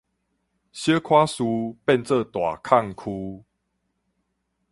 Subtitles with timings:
[0.03, 0.23] 小可事變做
[2.23, 3.43] 大曠臼